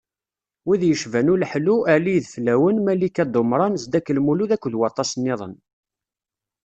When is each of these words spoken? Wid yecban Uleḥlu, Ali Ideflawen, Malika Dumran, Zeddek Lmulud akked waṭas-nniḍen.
Wid 0.67 0.81
yecban 0.91 1.31
Uleḥlu, 1.33 1.75
Ali 1.93 2.13
Ideflawen, 2.17 2.77
Malika 2.85 3.23
Dumran, 3.33 3.73
Zeddek 3.81 4.07
Lmulud 4.17 4.51
akked 4.55 4.73
waṭas-nniḍen. 4.81 5.55